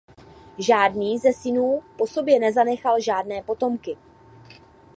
[0.59, 3.97] Žádný ze synů po sobě nezanechal žádné potomky.